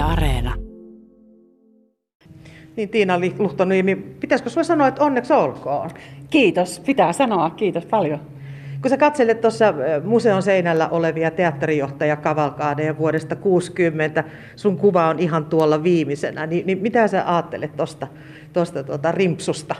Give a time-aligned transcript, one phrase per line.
[0.00, 0.54] Yle Areena.
[2.76, 5.90] Niin Tiina Luhtoniemi, pitäisikö sinua sanoa, että onneksi olkoon?
[6.30, 7.50] Kiitos, pitää sanoa.
[7.50, 8.20] Kiitos paljon.
[8.82, 9.74] Kun sä katselet tuossa
[10.04, 14.24] museon seinällä olevia teatterijohtaja Kavalkaadeja vuodesta 60,
[14.56, 18.06] sun kuva on ihan tuolla viimeisenä, niin, niin mitä sä ajattelet tuosta
[18.52, 19.74] tosta, tuota, rimpsusta?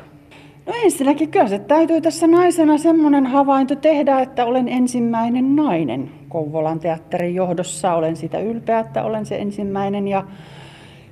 [0.70, 6.80] No ensinnäkin kyllä se täytyy tässä naisena semmoinen havainto tehdä, että olen ensimmäinen nainen Kouvolan
[6.80, 7.94] teatterin johdossa.
[7.94, 10.24] Olen sitä ylpeä, että olen se ensimmäinen ja,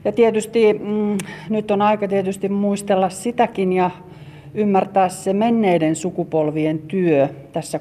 [0.04, 1.18] ja tietysti mm,
[1.48, 3.90] nyt on aika tietysti muistella sitäkin ja
[4.54, 7.80] ymmärtää se menneiden sukupolvien työ tässä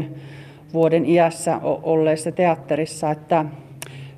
[0.00, 0.04] 60-61
[0.74, 3.44] vuoden iässä olleessa teatterissa, että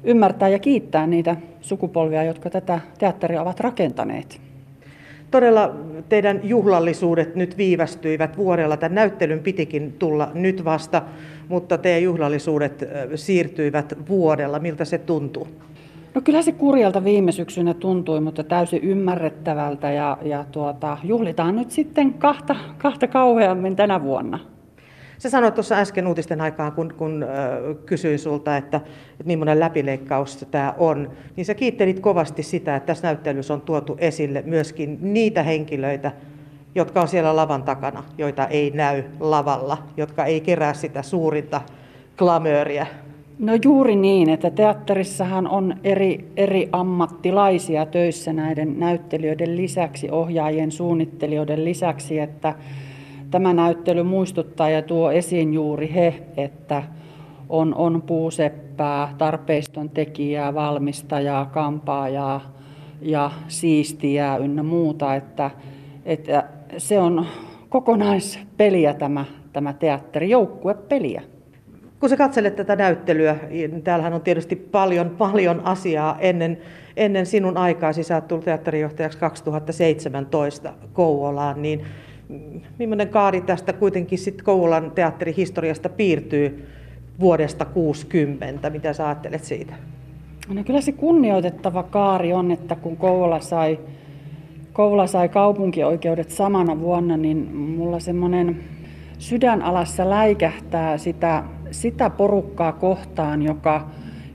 [0.04, 4.47] ymmärtää ja kiittää niitä sukupolvia, jotka tätä teatteria ovat rakentaneet.
[5.30, 5.74] Todella
[6.08, 8.76] teidän juhlallisuudet nyt viivästyivät vuodella.
[8.76, 11.02] Tämän näyttelyn pitikin tulla nyt vasta,
[11.48, 14.58] mutta teidän juhlallisuudet siirtyivät vuodella.
[14.58, 15.48] Miltä se tuntuu?
[16.14, 21.70] No kyllä se kurjalta viime syksynä tuntui, mutta täysin ymmärrettävältä ja, ja tuota, juhlitaan nyt
[21.70, 24.38] sitten kahta, kahta kauheammin tänä vuonna.
[25.18, 27.28] Sä sanoit tuossa äsken uutisten aikaan, kun, kun äh,
[27.86, 33.06] kysyin sulta, että, että millainen läpileikkaus tämä on, niin sä kiittelit kovasti sitä, että tässä
[33.08, 36.12] näyttelyssä on tuotu esille myöskin niitä henkilöitä,
[36.74, 41.60] jotka on siellä lavan takana, joita ei näy lavalla, jotka ei kerää sitä suurinta
[42.16, 42.86] klamööriä.
[43.38, 51.64] No juuri niin, että teatterissahan on eri, eri ammattilaisia töissä näiden näyttelijöiden lisäksi, ohjaajien, suunnittelijoiden
[51.64, 52.54] lisäksi, että
[53.30, 56.82] tämä näyttely muistuttaa ja tuo esiin juuri he, että
[57.48, 62.52] on, on puuseppää, tarpeiston tekijää, valmistajaa, kampaajaa
[63.02, 65.50] ja siistijää ynnä muuta, että,
[66.04, 66.44] että
[66.76, 67.26] se on
[67.68, 71.22] kokonaispeliä tämä, tämä teatteri, joukkuepeliä.
[72.00, 76.58] Kun sä katselet tätä näyttelyä, niin täällähän on tietysti paljon, paljon asiaa ennen,
[76.96, 78.02] ennen sinun aikaasi.
[78.02, 81.84] Sä oot tullut teatterijohtajaksi 2017 Kouvolaan, niin
[82.78, 86.68] millainen kaari tästä kuitenkin sitten Kouvolan teatterihistoriasta piirtyy
[87.20, 88.70] vuodesta 60?
[88.70, 89.74] Mitä sä ajattelet siitä?
[90.48, 93.78] No kyllä se kunnioitettava kaari on, että kun Kouvola sai,
[94.72, 98.64] Kouvola sai kaupunkioikeudet samana vuonna, niin mulla semmoinen
[99.18, 103.88] sydänalassa läikähtää sitä, sitä porukkaa kohtaan, joka,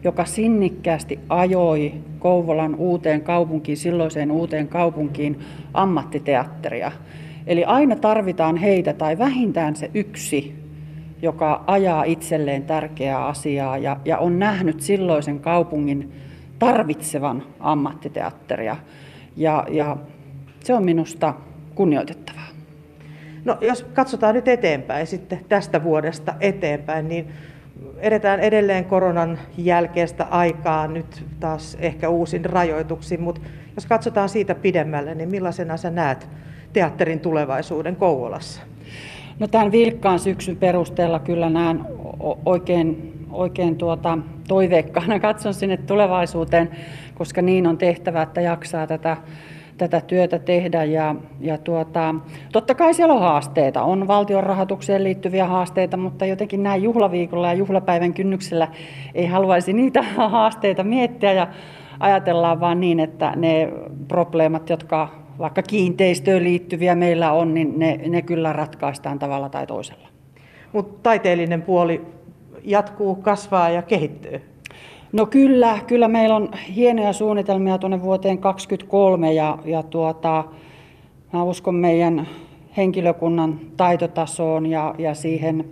[0.03, 5.39] joka sinnikkäästi ajoi Kouvolan uuteen kaupunkiin, silloiseen uuteen kaupunkiin
[5.73, 6.91] ammattiteatteria.
[7.47, 10.55] Eli aina tarvitaan heitä tai vähintään se yksi,
[11.21, 16.11] joka ajaa itselleen tärkeää asiaa ja, ja on nähnyt silloisen kaupungin
[16.59, 18.77] tarvitsevan ammattiteatteria.
[19.35, 19.97] Ja, ja
[20.63, 21.33] se on minusta
[21.75, 22.47] kunnioitettavaa.
[23.45, 27.27] No, jos katsotaan nyt eteenpäin, sitten tästä vuodesta eteenpäin, niin
[27.97, 33.41] edetään edelleen koronan jälkeistä aikaa, nyt taas ehkä uusin rajoituksiin, mutta
[33.75, 36.27] jos katsotaan siitä pidemmälle, niin millaisena sä näet
[36.73, 38.61] teatterin tulevaisuuden Kouvolassa?
[39.39, 41.85] No tämän vilkkaan syksyn perusteella kyllä näen
[42.45, 44.17] oikein, oikein tuota,
[44.47, 46.69] toiveikkaana katson sinne tulevaisuuteen,
[47.15, 49.17] koska niin on tehtävä, että jaksaa tätä
[49.77, 50.83] tätä työtä tehdä.
[50.83, 52.15] Ja, ja tuota,
[52.51, 57.53] totta kai siellä on haasteita, on valtion rahoitukseen liittyviä haasteita, mutta jotenkin näin juhlaviikolla ja
[57.53, 58.67] juhlapäivän kynnyksellä
[59.15, 61.47] ei haluaisi niitä haasteita miettiä ja
[61.99, 63.73] ajatellaan vaan niin, että ne
[64.07, 70.07] probleemat, jotka vaikka kiinteistöön liittyviä meillä on, niin ne, ne kyllä ratkaistaan tavalla tai toisella.
[70.73, 72.01] Mutta taiteellinen puoli
[72.63, 74.41] jatkuu, kasvaa ja kehittyy.
[75.11, 80.43] No kyllä, kyllä meillä on hienoja suunnitelmia tuonne vuoteen 2023 ja, ja tuota,
[81.33, 82.27] mä uskon meidän
[82.77, 85.65] henkilökunnan taitotasoon ja, ja siihen,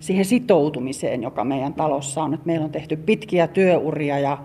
[0.00, 2.34] siihen sitoutumiseen, joka meidän talossa on.
[2.34, 4.38] Et meillä on tehty pitkiä työuria ja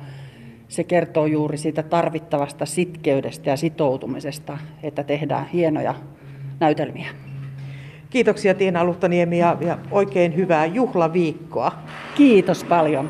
[0.75, 5.95] se kertoo juuri siitä tarvittavasta sitkeydestä ja sitoutumisesta, että tehdään hienoja
[6.59, 7.07] näytelmiä.
[8.09, 11.71] Kiitoksia Tiina Luhtaniemi ja, ja oikein hyvää juhlaviikkoa.
[12.15, 13.09] Kiitos paljon.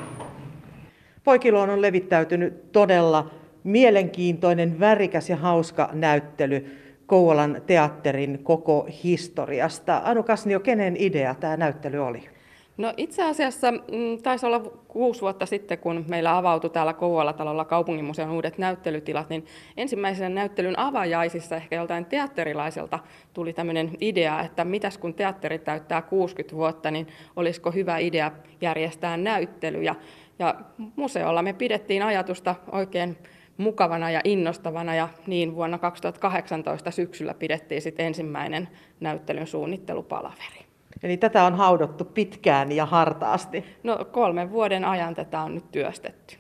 [1.23, 3.31] Poikiloon on levittäytynyt todella
[3.63, 10.01] mielenkiintoinen, värikäs ja hauska näyttely Kouvolan teatterin koko historiasta.
[10.03, 12.34] Anu Kasnio, kenen idea tämä näyttely oli?
[12.77, 18.31] No itse asiassa mm, taisi olla kuusi vuotta sitten, kun meillä avautui täällä Kouvola-talolla kaupunginmuseon
[18.31, 19.45] uudet näyttelytilat, niin
[19.77, 22.99] ensimmäisen näyttelyn avajaisissa ehkä joltain teatterilaiselta
[23.33, 28.31] tuli tämmöinen idea, että mitäs kun teatteri täyttää 60 vuotta, niin olisiko hyvä idea
[28.61, 29.83] järjestää näyttely.
[29.83, 29.95] Ja
[30.39, 30.55] ja
[30.95, 33.17] museolla me pidettiin ajatusta oikein
[33.57, 38.67] mukavana ja innostavana ja niin vuonna 2018 syksyllä pidettiin sitten ensimmäinen
[38.99, 40.65] näyttelyn suunnittelupalaveri.
[41.05, 43.66] Eli tätä on haudottu pitkään ja hartaasti.
[43.84, 46.35] No kolmen vuoden ajan tätä on nyt työstetty.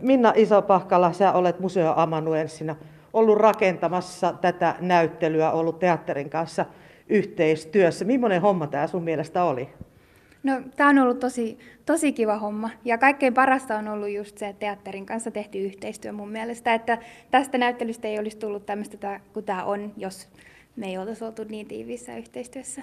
[0.00, 2.76] Minna Isopahkala, sä olet museoamanuenssina
[3.12, 6.64] ollut rakentamassa tätä näyttelyä, ollut teatterin kanssa
[7.08, 8.04] yhteistyössä.
[8.04, 9.68] Millainen homma tämä sun mielestä oli?
[10.42, 12.70] No, tämä on ollut tosi, tosi kiva homma.
[12.84, 16.74] Ja kaikkein parasta on ollut just se, että teatterin kanssa tehty yhteistyö mun mielestä.
[16.74, 16.98] Että
[17.30, 20.28] tästä näyttelystä ei olisi tullut tämmöistä kuin tämä on, jos
[20.76, 22.82] me ei oltaisi oltu niin tiiviissä yhteistyössä.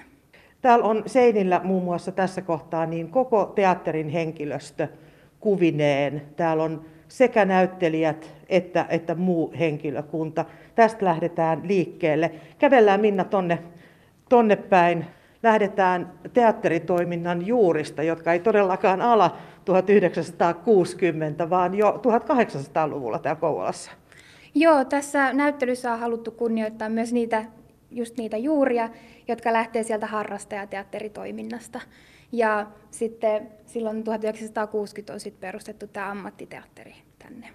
[0.62, 4.88] Täällä on seinillä muun muassa tässä kohtaa niin koko teatterin henkilöstö
[5.40, 6.22] kuvineen.
[6.36, 10.46] Täällä on sekä näyttelijät että, että muu henkilökunta.
[10.76, 12.32] Tästä lähdetään liikkeelle.
[12.58, 13.60] Kävellään Minna tonne,
[14.30, 15.06] tonne päin.
[15.44, 23.92] Lähdetään teatteritoiminnan juurista, jotka ei todellakaan ala 1960, vaan jo 1800-luvulla täällä Kouvolassa.
[24.56, 27.46] Joo, tässä näyttelyssä on haluttu kunnioittaa myös niitä,
[27.92, 28.90] just niitä juuria,
[29.28, 31.82] jotka lähtee sieltä harrastajateatteritoiminnasta.
[32.32, 37.48] Ja sitten silloin 1960 on sitten perustettu tämä ammattiteatteri tänne.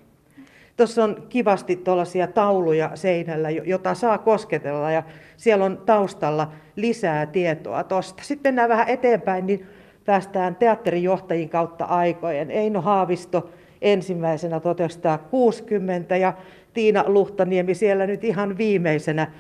[0.77, 5.03] Tuossa on kivasti tuollaisia tauluja seinällä, jota saa kosketella ja
[5.37, 8.23] siellä on taustalla lisää tietoa tuosta.
[8.23, 9.67] Sitten mennään vähän eteenpäin, niin
[10.05, 12.51] päästään teatterijohtajien kautta aikojen.
[12.51, 13.51] Eino Haavisto
[13.83, 16.33] ensimmäisenä 1960 ja
[16.75, 19.33] Tiina Luhtaniemi siellä nyt ihan viimeisenä.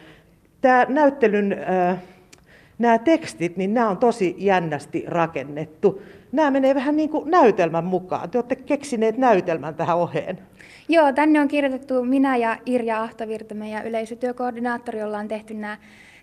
[0.62, 1.99] Tämä näyttelyn äh,
[2.79, 6.03] nämä tekstit, niin nämä on tosi jännästi rakennettu.
[6.32, 8.31] Nämä menee vähän niin kuin näytelmän mukaan.
[8.31, 10.38] Te olette keksineet näytelmän tähän oheen.
[10.88, 15.76] Joo, tänne on kirjoitettu minä ja Irja Ahtovirta, meidän yleisötyökoordinaattori, jolla on tehty nämä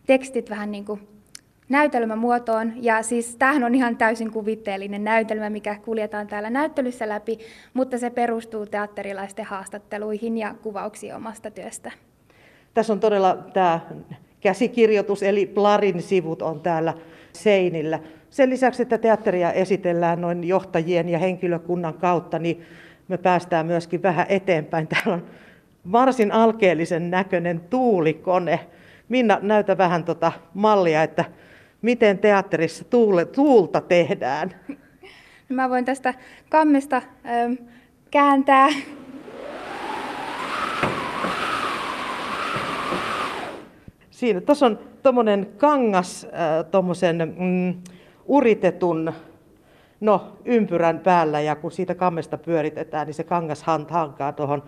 [0.05, 1.07] tekstit vähän niin kuin
[1.69, 2.73] näytelmämuotoon.
[2.75, 7.39] Ja siis tämähän on ihan täysin kuvitteellinen näytelmä, mikä kuljetaan täällä näyttelyssä läpi,
[7.73, 11.91] mutta se perustuu teatterilaisten haastatteluihin ja kuvauksiin omasta työstä.
[12.73, 13.79] Tässä on todella tämä
[14.41, 16.93] käsikirjoitus, eli Plarin sivut on täällä
[17.33, 17.99] seinillä.
[18.29, 22.61] Sen lisäksi, että teatteria esitellään noin johtajien ja henkilökunnan kautta, niin
[23.07, 24.87] me päästään myöskin vähän eteenpäin.
[24.87, 25.25] Täällä on
[25.91, 28.59] varsin alkeellisen näköinen tuulikone.
[29.09, 31.25] Minna, näytä vähän tuota mallia, että
[31.81, 34.55] miten teatterissa tuule, tuulta tehdään.
[35.49, 36.13] Mä voin tästä
[36.49, 37.01] kammesta
[38.11, 38.69] kääntää
[44.19, 47.81] Siinä, tuossa on tuommoinen kangas, äh, tuommoisen mm,
[48.25, 49.13] uritetun
[49.99, 54.63] no, ympyrän päällä ja kun siitä kammesta pyöritetään, niin se kangas hankaa tuohon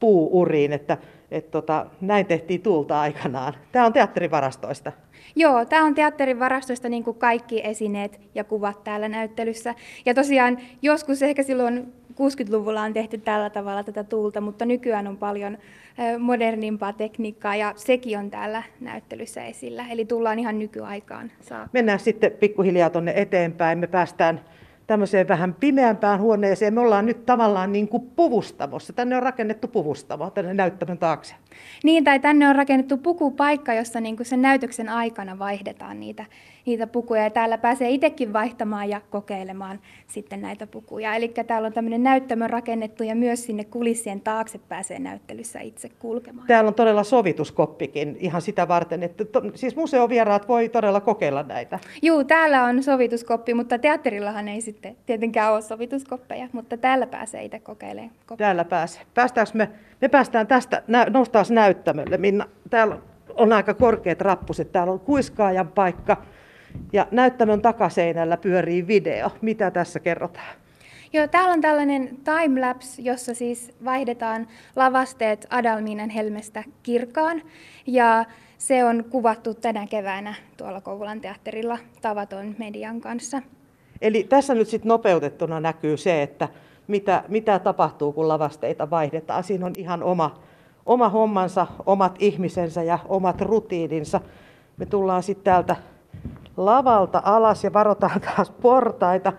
[0.00, 0.98] puuuriin, että
[1.30, 3.54] et tota, näin tehtiin tuulta aikanaan.
[3.72, 4.92] Tämä on teatterivarastoista.
[5.36, 9.74] Joo, tämä on teatterivarastoista niin kuin kaikki esineet ja kuvat täällä näyttelyssä.
[10.06, 15.16] Ja tosiaan joskus ehkä silloin 60-luvulla on tehty tällä tavalla tätä tuulta, mutta nykyään on
[15.16, 15.58] paljon
[16.18, 19.84] modernimpaa tekniikkaa ja sekin on täällä näyttelyssä esillä.
[19.90, 21.70] Eli tullaan ihan nykyaikaan saakka.
[21.72, 23.78] Mennään sitten pikkuhiljaa tuonne eteenpäin.
[23.78, 24.40] Me päästään
[24.86, 26.74] tämmöiseen vähän pimeämpään huoneeseen.
[26.74, 28.92] Me ollaan nyt tavallaan niin kuin puvustamossa.
[28.92, 31.34] Tänne on rakennettu puvustamo tänne näyttämön taakse.
[31.84, 36.24] Niin, tai tänne on rakennettu pukupaikka, jossa niin kuin sen näytöksen aikana vaihdetaan niitä,
[36.66, 37.22] niitä pukuja.
[37.22, 41.14] Ja täällä pääsee itsekin vaihtamaan ja kokeilemaan sitten näitä pukuja.
[41.14, 46.46] Eli täällä on tämmöinen näyttämö rakennettu ja myös sinne kulissien taakse pääsee näyttelyssä itse kulkemaan.
[46.46, 51.78] Täällä on todella sovituskoppikin ihan sitä varten, että to, siis museovieraat voi todella kokeilla näitä.
[52.02, 57.58] Joo, täällä on sovituskoppi, mutta teatterillahan ei sitten tietenkään ole sovituskoppeja, mutta täällä pääsee itse
[57.58, 58.10] kokeilemaan.
[58.26, 58.46] Koppia.
[58.46, 59.02] Täällä pääsee.
[59.14, 62.16] Päästäänkö me, me päästään tästä, noustaan näyttämölle.
[62.16, 62.98] Minna, täällä
[63.34, 66.22] on aika korkeat rappuset, täällä on kuiskaajan paikka
[66.92, 69.30] ja näyttämön takaseinällä pyörii video.
[69.42, 70.56] Mitä tässä kerrotaan?
[71.12, 74.46] Joo, täällä on tällainen timelapse, jossa siis vaihdetaan
[74.76, 77.42] lavasteet Adalmiinan helmestä kirkaan.
[77.86, 78.24] Ja
[78.58, 83.42] se on kuvattu tänä keväänä tuolla Kouvolan teatterilla tavaton median kanssa.
[84.00, 86.48] Eli tässä nyt sitten nopeutettuna näkyy se, että
[86.86, 89.44] mitä, mitä tapahtuu, kun lavasteita vaihdetaan.
[89.44, 90.40] Siinä on ihan oma,
[90.86, 94.20] oma hommansa, omat ihmisensä ja omat rutiininsa.
[94.76, 95.76] Me tullaan sitten täältä
[96.56, 99.32] lavalta alas ja varotaan taas portaita.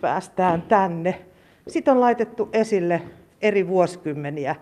[0.00, 1.22] Päästään tänne.
[1.68, 3.02] Sitten on laitettu esille
[3.42, 4.56] eri vuosikymmeniä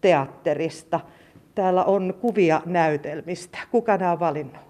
[0.00, 1.00] teatterista.
[1.54, 3.58] Täällä on kuvia näytelmistä.
[3.70, 4.66] Kuka nämä on valinnut?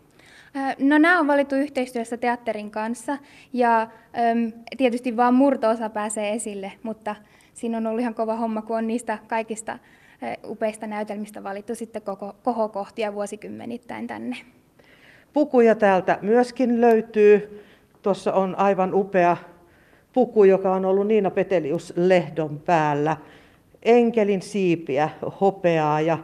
[0.79, 3.19] No nämä on valittu yhteistyössä teatterin kanssa
[3.53, 7.17] ja äm, tietysti vain murto-osa pääsee esille, mutta
[7.55, 9.79] siinä on ollut ihan kova homma, kun on niistä kaikista
[10.45, 14.37] upeista näytelmistä valittu sitten koko kohokohtia vuosikymmenittäin tänne.
[15.33, 17.65] Pukuja täältä myöskin löytyy.
[18.03, 19.37] Tuossa on aivan upea
[20.13, 23.17] puku, joka on ollut Niina Petelius lehdon päällä.
[23.83, 25.11] Enkelin siipiä,
[25.41, 26.19] hopeaa ja,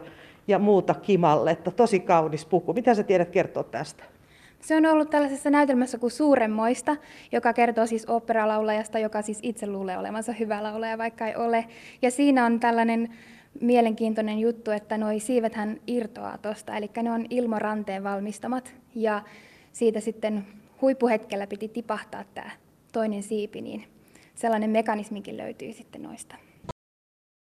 [0.47, 1.71] ja muuta kimalletta.
[1.71, 2.73] Tosi kaunis puku.
[2.73, 4.03] Mitä sä tiedät kertoa tästä?
[4.63, 6.95] Se on ollut tällaisessa näytelmässä kuin Suuremmoista,
[7.31, 11.65] joka kertoo siis operalaulajasta, joka siis itse luulee olevansa hyvä laulaja, vaikka ei ole.
[12.01, 13.09] Ja siinä on tällainen
[13.61, 18.75] mielenkiintoinen juttu, että nuo siivethän irtoaa tuosta, eli ne on ilmoranteen valmistamat.
[18.95, 19.21] Ja
[19.71, 20.47] siitä sitten
[20.81, 22.51] huippuhetkellä piti tipahtaa tämä
[22.91, 23.83] toinen siipi, niin
[24.35, 26.35] sellainen mekanismikin löytyy sitten noista.